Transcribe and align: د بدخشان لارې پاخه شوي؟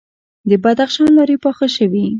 د 0.49 0.51
بدخشان 0.63 1.09
لارې 1.17 1.37
پاخه 1.43 1.67
شوي؟ 1.75 2.05